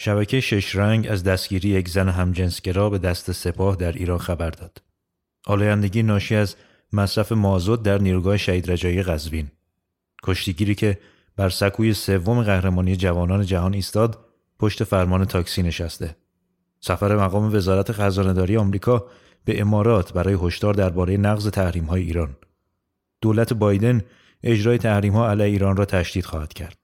شبکه 0.00 0.40
شش 0.40 0.76
رنگ 0.76 1.06
از 1.10 1.24
دستگیری 1.24 1.68
یک 1.68 1.88
زن 1.88 2.08
همجنسگرا 2.08 2.90
به 2.90 2.98
دست 2.98 3.32
سپاه 3.32 3.76
در 3.76 3.92
ایران 3.92 4.18
خبر 4.18 4.50
داد. 4.50 4.82
آلایندگی 5.46 6.02
ناشی 6.02 6.34
از 6.34 6.56
مصرف 6.92 7.32
مازوت 7.32 7.82
در 7.82 7.98
نیروگاه 7.98 8.36
شهید 8.36 8.70
رجایی 8.70 9.02
قزوین. 9.02 9.50
کشتیگیری 10.22 10.74
که 10.74 10.98
بر 11.36 11.48
سکوی 11.48 11.94
سوم 11.94 12.42
قهرمانی 12.42 12.96
جوانان 12.96 13.44
جهان 13.44 13.74
ایستاد 13.74 14.18
پشت 14.58 14.84
فرمان 14.84 15.24
تاکسی 15.24 15.62
نشسته. 15.62 16.16
سفر 16.80 17.16
مقام 17.16 17.54
وزارت 17.54 17.92
خزانهداری 17.92 18.56
آمریکا 18.56 19.06
به 19.44 19.60
امارات 19.60 20.12
برای 20.12 20.36
هشدار 20.42 20.74
درباره 20.74 21.16
نقض 21.16 21.48
تحریم 21.48 21.84
های 21.84 22.02
ایران. 22.02 22.36
دولت 23.20 23.52
بایدن 23.52 24.02
اجرای 24.42 24.78
تحریم 24.78 25.12
ها 25.12 25.30
علیه 25.30 25.46
ایران 25.46 25.76
را 25.76 25.84
تشدید 25.84 26.24
خواهد 26.24 26.52
کرد. 26.52 26.78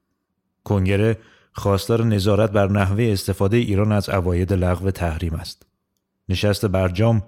کنگره 0.64 1.18
خواستار 1.56 2.04
نظارت 2.04 2.50
بر 2.50 2.70
نحوه 2.70 3.04
استفاده 3.04 3.56
ایران 3.56 3.92
از 3.92 4.08
اواید 4.08 4.52
لغو 4.52 4.90
تحریم 4.90 5.34
است. 5.34 5.66
نشست 6.28 6.66
برجام 6.66 7.22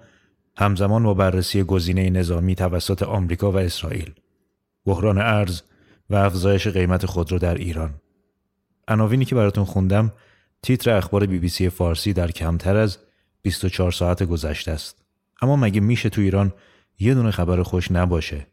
همزمان 0.57 1.03
با 1.03 1.13
بررسی 1.13 1.63
گزینه 1.63 2.09
نظامی 2.09 2.55
توسط 2.55 3.03
آمریکا 3.03 3.51
و 3.51 3.57
اسرائیل. 3.57 4.13
بحران 4.85 5.17
ارز 5.17 5.61
و 6.09 6.15
افزایش 6.15 6.67
قیمت 6.67 7.05
خودرو 7.05 7.39
در 7.39 7.55
ایران. 7.55 7.93
عناوینی 8.87 9.25
که 9.25 9.35
براتون 9.35 9.65
خوندم 9.65 10.13
تیتر 10.63 10.91
اخبار 10.91 11.25
بی 11.25 11.39
بی 11.39 11.49
سی 11.49 11.69
فارسی 11.69 12.13
در 12.13 12.31
کمتر 12.31 12.77
از 12.77 12.97
24 13.41 13.91
ساعت 13.91 14.23
گذشته 14.23 14.71
است. 14.71 15.05
اما 15.41 15.55
مگه 15.55 15.81
میشه 15.81 16.09
تو 16.09 16.21
ایران 16.21 16.53
یه 16.99 17.13
دونه 17.13 17.31
خبر 17.31 17.63
خوش 17.63 17.91
نباشه؟ 17.91 18.47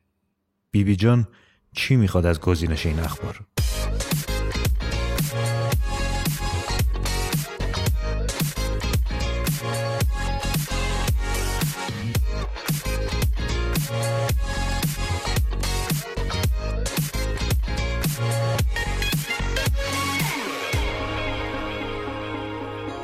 بیبی 0.71 0.91
بی 0.91 0.97
جان 0.97 1.29
چی 1.77 1.97
می‌خواد 1.97 2.27
از 2.27 2.41
گزینش 2.41 2.87
این 2.87 2.99
اخبار؟ 3.01 3.41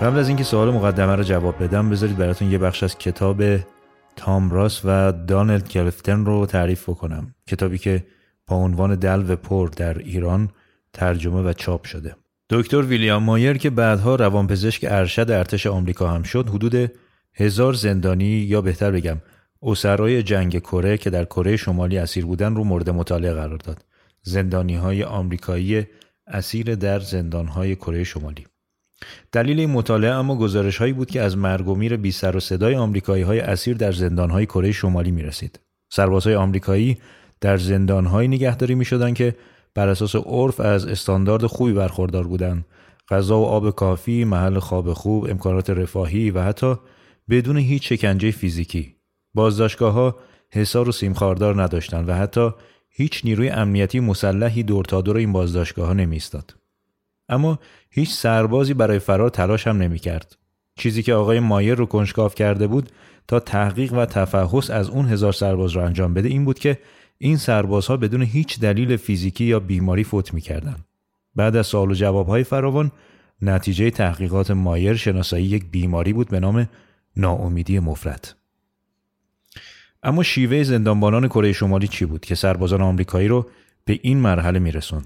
قبل 0.01 0.19
از 0.19 0.29
اینکه 0.29 0.45
سوال 0.45 0.71
مقدمه 0.71 1.17
رو 1.17 1.23
جواب 1.23 1.63
بدم 1.63 1.91
بذارید 1.91 2.17
براتون 2.17 2.51
یه 2.51 2.59
بخش 2.59 2.83
از 2.83 2.99
کتاب 2.99 3.43
تام 4.17 4.51
راس 4.51 4.81
و 4.85 5.13
دانلد 5.13 5.69
کلفتن 5.69 6.25
رو 6.25 6.47
تعریف 6.47 6.89
بکنم. 6.89 7.35
کتابی 7.47 7.79
که 7.79 8.07
با 8.47 8.57
عنوان 8.57 8.95
دل 8.95 9.25
و 9.29 9.37
پر 9.37 9.69
در 9.69 9.99
ایران 9.99 10.49
ترجمه 10.93 11.43
و 11.43 11.53
چاپ 11.53 11.85
شده. 11.85 12.17
دکتر 12.51 12.83
ویلیام 12.83 13.23
مایر 13.23 13.59
که 13.59 13.71
بعدها 13.71 14.15
روانپزشک 14.15 14.85
ارشد 14.89 15.31
ارتش 15.31 15.67
آمریکا 15.67 16.09
هم 16.09 16.23
شد 16.23 16.49
حدود 16.49 16.93
هزار 17.35 17.73
زندانی 17.73 18.25
یا 18.25 18.61
بهتر 18.61 18.91
بگم 18.91 19.17
اسرای 19.63 20.23
جنگ 20.23 20.59
کره 20.59 20.99
که 20.99 21.11
در 21.11 21.25
کره 21.25 21.57
شمالی 21.57 21.99
اسیر 21.99 22.27
بودن 22.27 22.55
رو 22.55 22.65
مورد 22.65 22.91
مطالعه 22.91 23.35
قرار 23.35 23.59
داد. 23.59 23.85
زندانی 24.23 24.77
های 24.77 25.05
آمریکایی 25.05 25.87
اسیر 26.27 26.75
در 26.75 27.01
زندان 27.01 27.47
های 27.47 27.77
کره 27.77 28.05
شمالی. 28.05 28.47
دلیل 29.33 29.61
این 29.61 29.71
مطالعه 29.71 30.11
اما 30.11 30.37
گزارش 30.37 30.77
هایی 30.77 30.93
بود 30.93 31.11
که 31.11 31.21
از 31.21 31.37
مرگ 31.37 31.69
و 31.69 31.75
میر 31.75 31.97
بی 31.97 32.13
سر 32.13 32.37
و 32.37 32.41
صدای 32.41 32.75
آمریکایی 32.75 33.23
های 33.23 33.41
اسیر 33.41 33.77
در 33.77 33.93
زندان 33.93 34.31
های 34.31 34.47
کره 34.47 34.73
شمالی 34.73 35.11
می 35.11 35.23
رسید. 35.23 35.61
سربازهای 35.93 36.35
آمریکایی 36.35 36.99
در 37.41 37.57
زندان 37.57 38.07
های 38.07 38.29
نگهداری 38.29 38.75
می 38.75 38.85
شدن 38.85 39.15
که 39.15 39.35
بر 39.75 39.89
اساس 39.89 40.17
عرف 40.17 40.61
از 40.61 40.87
استاندارد 40.87 41.47
خوبی 41.47 41.73
برخوردار 41.73 42.27
بودند. 42.27 42.65
غذا 43.09 43.41
و 43.41 43.45
آب 43.45 43.71
کافی، 43.71 44.25
محل 44.25 44.59
خواب 44.59 44.93
خوب، 44.93 45.27
امکانات 45.31 45.71
رفاهی 45.71 46.31
و 46.31 46.43
حتی 46.43 46.75
بدون 47.31 47.57
هیچ 47.57 47.93
شکنجه 47.93 48.31
فیزیکی. 48.31 48.95
بازداشتگاه 49.35 49.93
ها 49.93 50.17
حسار 50.51 50.89
و 50.89 50.93
سیمخاردار 50.93 51.63
نداشتند 51.63 52.09
و 52.09 52.15
حتی 52.15 52.51
هیچ 52.91 53.21
نیروی 53.25 53.49
امنیتی 53.49 54.01
مسلحی 54.01 54.63
دور 54.63 54.85
تا 54.85 55.01
دور 55.01 55.17
این 55.17 55.33
بازداشتگاه 55.33 55.87
ها 55.87 55.93
نمیستاد. 55.93 56.60
اما 57.31 57.59
هیچ 57.91 58.11
سربازی 58.11 58.75
برای 58.75 58.99
فرار 58.99 59.31
تلاش 59.31 59.67
هم 59.67 59.79
نمی 59.79 59.99
کرد. 59.99 60.37
چیزی 60.77 61.03
که 61.03 61.15
آقای 61.15 61.41
مایر 61.41 61.75
رو 61.75 61.87
کنجکاو 61.87 62.29
کرده 62.29 62.67
بود 62.67 62.93
تا 63.29 63.41
تحقیق 63.41 63.93
و 63.93 64.07
تفحص 64.07 64.71
از 64.71 64.89
اون 64.89 65.09
هزار 65.09 65.33
سرباز 65.33 65.71
را 65.71 65.87
انجام 65.87 66.15
بده 66.15 66.29
این 66.29 66.45
بود 66.45 66.59
که 66.59 66.79
این 67.19 67.37
سربازها 67.37 67.97
بدون 67.97 68.23
هیچ 68.23 68.61
دلیل 68.61 68.97
فیزیکی 68.97 69.45
یا 69.45 69.61
بیماری 69.61 70.05
فوت 70.05 70.35
می‌کردن. 70.35 70.77
بعد 71.35 71.57
از 71.57 71.67
سوال 71.67 71.91
و 71.91 71.95
جوابهای 71.95 72.45
فراوان 72.45 72.91
نتیجه 73.43 73.91
تحقیقات 73.91 74.51
مایر 74.51 74.95
شناسایی 74.95 75.47
یک 75.47 75.65
بیماری 75.71 76.13
بود 76.13 76.29
به 76.29 76.41
نام 76.41 76.69
ناامیدی 77.17 77.79
مفرد. 77.79 78.35
اما 80.03 80.23
شیوه 80.23 80.63
زندانبانان 80.63 81.29
کره 81.29 81.53
شمالی 81.53 81.89
چی 81.89 82.05
بود 82.05 82.21
که 82.21 82.35
سربازان 82.35 82.81
آمریکایی 82.81 83.29
رو 83.29 83.47
به 83.85 83.99
این 84.03 84.19
مرحله 84.19 84.59
میرسون؟ 84.59 85.03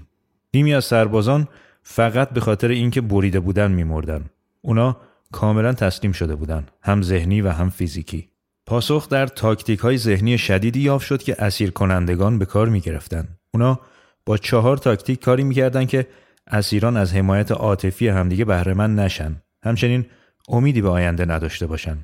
نیمی 0.53 0.73
از 0.73 0.85
سربازان 0.85 1.47
فقط 1.87 2.29
به 2.29 2.39
خاطر 2.39 2.67
اینکه 2.67 3.01
بریده 3.01 3.39
بودن 3.39 3.71
میمردن. 3.71 4.25
اونا 4.61 4.97
کاملا 5.31 5.73
تسلیم 5.73 6.11
شده 6.11 6.35
بودن 6.35 6.65
هم 6.81 7.01
ذهنی 7.01 7.41
و 7.41 7.49
هم 7.49 7.69
فیزیکی. 7.69 8.29
پاسخ 8.65 9.09
در 9.09 9.27
تاکتیک 9.27 9.79
های 9.79 9.97
ذهنی 9.97 10.37
شدیدی 10.37 10.79
یافت 10.79 11.05
شد 11.05 11.23
که 11.23 11.43
اسیر 11.43 11.71
کنندگان 11.71 12.39
به 12.39 12.45
کار 12.45 12.69
می 12.69 12.79
گرفتن. 12.79 13.27
اونا 13.53 13.79
با 14.25 14.37
چهار 14.37 14.77
تاکتیک 14.77 15.23
کاری 15.23 15.43
می‌کردن 15.43 15.85
که 15.85 16.07
اسیران 16.47 16.97
از 16.97 17.13
حمایت 17.13 17.51
عاطفی 17.51 18.07
همدیگه 18.07 18.45
بهرهمند 18.45 18.99
نشن. 18.99 19.41
همچنین 19.63 20.05
امیدی 20.49 20.81
به 20.81 20.89
آینده 20.89 21.25
نداشته 21.25 21.67
باشن. 21.67 21.97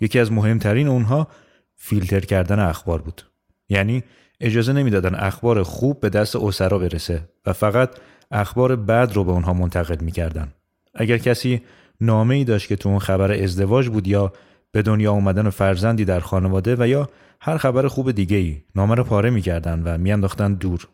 یکی 0.00 0.18
از 0.18 0.32
مهمترین 0.32 0.88
اونها 0.88 1.28
فیلتر 1.76 2.20
کردن 2.20 2.58
اخبار 2.58 3.02
بود. 3.02 3.22
یعنی 3.68 4.02
اجازه 4.40 4.72
نمی‌دادن 4.72 5.14
اخبار 5.14 5.62
خوب 5.62 6.00
به 6.00 6.08
دست 6.08 6.36
اسرا 6.36 6.78
برسه 6.78 7.28
و 7.46 7.52
فقط 7.52 7.90
اخبار 8.30 8.76
بد 8.76 9.10
رو 9.14 9.24
به 9.24 9.32
اونها 9.32 9.52
منتقل 9.52 9.96
می‌کردن. 10.00 10.52
اگر 10.94 11.18
کسی 11.18 11.62
نامه 12.00 12.34
ای 12.34 12.44
داشت 12.44 12.68
که 12.68 12.76
تو 12.76 12.88
اون 12.88 12.98
خبر 12.98 13.32
ازدواج 13.32 13.88
بود 13.88 14.08
یا 14.08 14.32
به 14.72 14.82
دنیا 14.82 15.12
اومدن 15.12 15.50
فرزندی 15.50 16.04
در 16.04 16.20
خانواده 16.20 16.76
و 16.78 16.88
یا 16.88 17.08
هر 17.40 17.56
خبر 17.56 17.88
خوب 17.88 18.10
دیگه 18.10 18.36
ای 18.36 18.62
نامه 18.74 18.94
رو 18.94 19.04
پاره 19.04 19.30
می‌کردن 19.30 19.82
و 19.82 19.98
میانداختن 19.98 20.54
دور. 20.54 20.88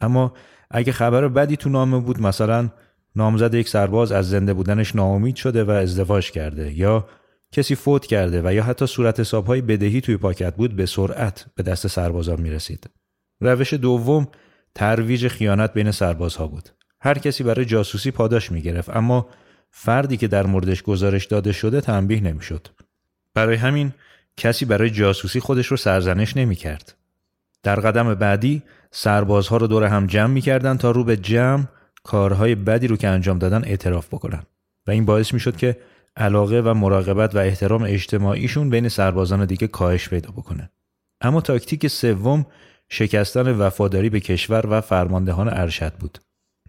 اما 0.00 0.32
اگه 0.70 0.92
خبر 0.92 1.28
بدی 1.28 1.56
تو 1.56 1.70
نامه 1.70 2.00
بود 2.00 2.22
مثلا 2.22 2.68
نامزد 3.16 3.54
یک 3.54 3.68
سرباز 3.68 4.12
از 4.12 4.30
زنده 4.30 4.54
بودنش 4.54 4.96
ناامید 4.96 5.36
شده 5.36 5.64
و 5.64 5.70
ازدواج 5.70 6.30
کرده 6.30 6.72
یا 6.72 7.08
کسی 7.52 7.74
فوت 7.74 8.06
کرده 8.06 8.42
و 8.44 8.54
یا 8.54 8.62
حتی 8.62 8.86
صورت 8.86 9.20
حسابهای 9.20 9.60
بدهی 9.60 10.00
توی 10.00 10.16
پاکت 10.16 10.56
بود 10.56 10.76
به 10.76 10.86
سرعت 10.86 11.46
به 11.54 11.62
دست 11.62 11.86
سربازان 11.86 12.40
می 12.40 12.50
رسید. 12.50 12.90
روش 13.40 13.74
دوم 13.74 14.28
ترویج 14.74 15.28
خیانت 15.28 15.72
بین 15.72 15.90
سربازها 15.90 16.46
بود. 16.46 16.68
هر 17.00 17.18
کسی 17.18 17.44
برای 17.44 17.64
جاسوسی 17.64 18.10
پاداش 18.10 18.52
می 18.52 18.62
گرفت 18.62 18.96
اما 18.96 19.28
فردی 19.70 20.16
که 20.16 20.28
در 20.28 20.46
موردش 20.46 20.82
گزارش 20.82 21.24
داده 21.26 21.52
شده 21.52 21.80
تنبیه 21.80 22.20
نمی‌شد. 22.20 22.68
برای 23.34 23.56
همین 23.56 23.92
کسی 24.36 24.64
برای 24.64 24.90
جاسوسی 24.90 25.40
خودش 25.40 25.66
رو 25.66 25.76
سرزنش 25.76 26.36
نمی 26.36 26.56
کرد. 26.56 26.94
در 27.62 27.80
قدم 27.80 28.14
بعدی 28.14 28.62
سربازها 28.90 29.56
رو 29.56 29.66
دور 29.66 29.84
هم 29.84 30.06
جمع 30.06 30.32
می 30.32 30.40
کردن 30.40 30.76
تا 30.76 30.90
رو 30.90 31.04
به 31.04 31.16
جمع 31.16 31.64
کارهای 32.02 32.54
بدی 32.54 32.86
رو 32.86 32.96
که 32.96 33.08
انجام 33.08 33.38
دادن 33.38 33.64
اعتراف 33.64 34.08
بکنن 34.08 34.42
و 34.86 34.90
این 34.90 35.04
باعث 35.04 35.34
می 35.34 35.40
شد 35.40 35.56
که 35.56 35.76
علاقه 36.16 36.60
و 36.60 36.74
مراقبت 36.74 37.34
و 37.34 37.38
احترام 37.38 37.82
اجتماعیشون 37.82 38.70
بین 38.70 38.88
سربازان 38.88 39.44
دیگه 39.44 39.66
کاهش 39.66 40.08
پیدا 40.08 40.30
بکنه. 40.30 40.70
اما 41.20 41.40
تاکتیک 41.40 41.86
سوم 41.86 42.46
شکستن 42.88 43.52
وفاداری 43.52 44.10
به 44.10 44.20
کشور 44.20 44.66
و 44.70 44.80
فرماندهان 44.80 45.48
ارشد 45.48 45.92
بود. 45.92 46.18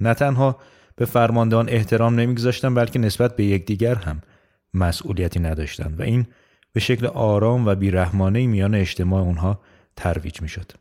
نه 0.02 0.14
تنها 0.14 0.58
به 0.96 1.06
فرماندهان 1.06 1.70
احترام 1.70 2.20
نمیگذاشتن 2.20 2.74
بلکه 2.74 3.00
نسبت 3.00 3.36
به 3.36 3.44
یکدیگر 3.44 3.96
هم 3.96 4.22
مسئولیتی 4.74 5.40
نداشتند 5.40 6.00
و 6.00 6.04
این 6.04 6.26
به 6.74 6.80
شکل 6.80 7.06
آرام 7.06 7.68
و 7.68 7.76
بیرحمانه 7.76 8.48
میان 8.48 8.76
اجتماع 8.76 9.22
اونها 9.22 9.60
ترویج 9.96 10.42
می‌شد. 10.42 10.72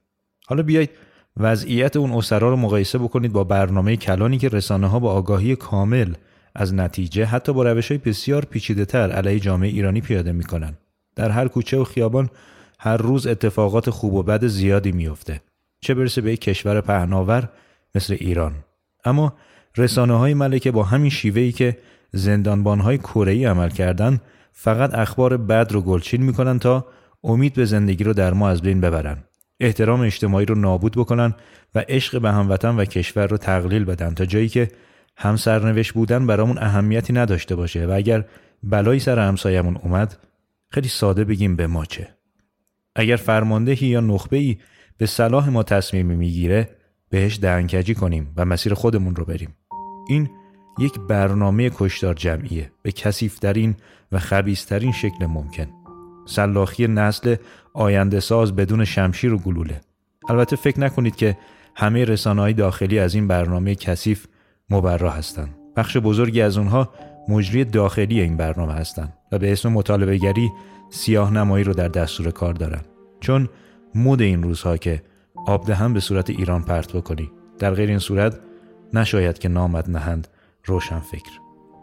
حالا 0.46 0.62
بیایید 0.62 0.90
وضعیت 1.36 1.96
اون 1.96 2.12
اسرا 2.12 2.50
رو 2.50 2.56
مقایسه 2.56 2.98
بکنید 2.98 3.32
با 3.32 3.44
برنامه 3.44 3.96
کلانی 3.96 4.38
که 4.38 4.48
رسانه 4.48 4.86
ها 4.86 4.98
با 4.98 5.12
آگاهی 5.12 5.56
کامل 5.56 6.14
از 6.54 6.74
نتیجه 6.74 7.24
حتی 7.24 7.52
با 7.52 7.62
روش 7.62 7.88
های 7.90 7.98
بسیار 7.98 8.44
پیچیده 8.44 8.84
تر 8.84 9.12
علیه 9.12 9.40
جامعه 9.40 9.68
ایرانی 9.68 10.00
پیاده 10.00 10.32
می‌کنن. 10.32 10.74
در 11.16 11.30
هر 11.30 11.48
کوچه 11.48 11.78
و 11.78 11.84
خیابان 11.84 12.30
هر 12.78 12.96
روز 12.96 13.26
اتفاقات 13.26 13.90
خوب 13.90 14.14
و 14.14 14.22
بد 14.22 14.46
زیادی 14.46 14.92
میافته. 14.92 15.40
چه 15.80 15.94
برسه 15.94 16.20
به 16.20 16.32
یک 16.32 16.40
کشور 16.40 16.80
پهناور 16.80 17.48
مثل 17.94 18.16
ایران. 18.20 18.54
اما 19.04 19.32
رسانه 19.76 20.18
های 20.18 20.34
ملکه 20.34 20.70
با 20.70 20.82
همین 20.82 21.10
شیوهی 21.10 21.52
که 21.52 21.78
زندانبان 22.12 22.80
های 22.80 22.98
کره 22.98 23.48
عمل 23.48 23.68
کردن 23.68 24.20
فقط 24.52 24.94
اخبار 24.94 25.36
بد 25.36 25.72
رو 25.72 25.82
گلچین 25.82 26.22
می‌کنن 26.22 26.58
تا 26.58 26.86
امید 27.24 27.54
به 27.54 27.64
زندگی 27.64 28.04
رو 28.04 28.12
در 28.12 28.32
ما 28.32 28.48
از 28.48 28.62
بین 28.62 28.80
ببرن. 28.80 29.24
احترام 29.60 30.00
اجتماعی 30.00 30.46
رو 30.46 30.54
نابود 30.54 30.92
بکنن 30.92 31.34
و 31.74 31.84
عشق 31.88 32.20
به 32.20 32.30
هموطن 32.30 32.76
و 32.76 32.84
کشور 32.84 33.26
رو 33.26 33.36
تقلیل 33.36 33.84
بدن 33.84 34.14
تا 34.14 34.26
جایی 34.26 34.48
که 34.48 34.68
هم 35.16 35.36
سرنوشت 35.36 35.92
بودن 35.92 36.26
برامون 36.26 36.58
اهمیتی 36.58 37.12
نداشته 37.12 37.56
باشه 37.56 37.86
و 37.86 37.90
اگر 37.90 38.24
بلایی 38.62 39.00
سر 39.00 39.18
همسایمون 39.18 39.76
اومد 39.76 40.16
خیلی 40.70 40.88
ساده 40.88 41.24
بگیم 41.24 41.56
به 41.56 41.66
ما 41.66 41.84
چه 41.84 42.17
اگر 42.98 43.16
فرماندهی 43.16 43.86
یا 43.86 44.00
نخبه 44.00 44.36
ای 44.36 44.56
به 44.96 45.06
صلاح 45.06 45.48
ما 45.48 45.62
تصمیمی 45.62 46.16
می‌گیره 46.16 46.68
بهش 47.10 47.38
دهنکجی 47.38 47.94
کنیم 47.94 48.32
و 48.36 48.44
مسیر 48.44 48.74
خودمون 48.74 49.16
رو 49.16 49.24
بریم. 49.24 49.54
این 50.08 50.30
یک 50.78 50.98
برنامه 51.08 51.70
کشتار 51.74 52.14
جمعیه. 52.14 52.70
به 52.82 52.92
کسیفترین 52.92 53.74
و 54.12 54.18
خبیسترین 54.18 54.92
شکل 54.92 55.26
ممکن. 55.26 55.66
سلاخی 56.26 56.86
نسل 56.86 57.36
آینده 57.74 58.20
ساز 58.20 58.56
بدون 58.56 58.84
شمشیر 58.84 59.32
و 59.32 59.38
گلوله. 59.38 59.80
البته 60.28 60.56
فکر 60.56 60.80
نکنید 60.80 61.16
که 61.16 61.36
همه 61.76 62.04
رسانه 62.04 62.52
داخلی 62.52 62.98
از 62.98 63.14
این 63.14 63.28
برنامه 63.28 63.74
کثیف 63.74 64.26
مبرا 64.70 65.10
هستند. 65.10 65.56
بخش 65.76 65.96
بزرگی 65.96 66.40
از 66.40 66.58
اونها 66.58 66.88
مجری 67.28 67.64
داخلی 67.64 68.20
این 68.20 68.36
برنامه 68.36 68.72
هستند 68.72 69.12
و 69.32 69.38
به 69.38 69.52
اسم 69.52 69.72
مطالبه 69.72 70.16
گری 70.16 70.50
سیاه 70.90 71.32
نمایی 71.32 71.64
رو 71.64 71.72
در 71.72 71.88
دستور 71.88 72.30
کار 72.30 72.54
دارن. 72.54 72.80
چون 73.20 73.48
مود 73.94 74.22
این 74.22 74.42
روزها 74.42 74.76
که 74.76 75.02
آب 75.46 75.70
هم 75.70 75.92
به 75.92 76.00
صورت 76.00 76.30
ایران 76.30 76.62
پرت 76.62 76.92
بکنی. 76.92 77.30
در 77.58 77.74
غیر 77.74 77.88
این 77.88 77.98
صورت 77.98 78.40
نشاید 78.92 79.38
که 79.38 79.48
نامد 79.48 79.90
نهند 79.90 80.28
روشن 80.64 80.98
فکر. 80.98 81.30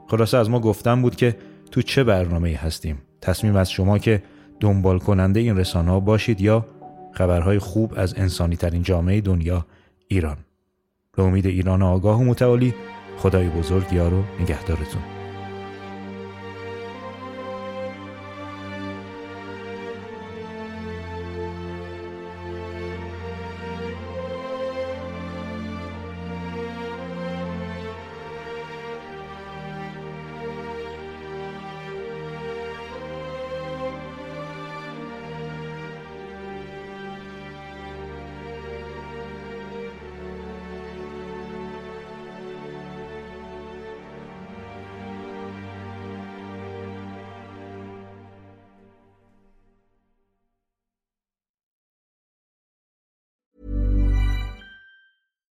خلاصه 0.08 0.38
از 0.38 0.50
ما 0.50 0.60
گفتن 0.60 1.02
بود 1.02 1.16
که 1.16 1.38
تو 1.72 1.82
چه 1.82 2.04
برنامه 2.04 2.56
هستیم. 2.56 3.02
تصمیم 3.22 3.56
از 3.56 3.72
شما 3.72 3.98
که 3.98 4.24
دنبال 4.60 5.00
کننده 5.00 5.40
این 5.40 5.58
رسانه 5.58 5.92
ها 5.92 6.00
باشید 6.00 6.42
یا 6.42 6.66
خبرهای 7.12 7.60
خوب 7.60 7.94
از 7.98 8.14
انسانی 8.18 8.56
ترین 8.56 8.84
جامعه 8.84 9.22
دنیا 9.22 9.66
ایران. 10.08 10.38
به 11.18 11.24
امید 11.24 11.46
ایران 11.46 11.82
آگاه 11.82 12.20
و 12.20 12.24
متعالی 12.24 12.74
خدای 13.18 13.50
بزرگ 13.50 13.94
یارو 13.94 14.24
نگهدارتون. 14.42 15.15